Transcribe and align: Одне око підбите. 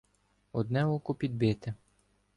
Одне 0.51 0.85
око 0.85 1.13
підбите. 1.15 1.73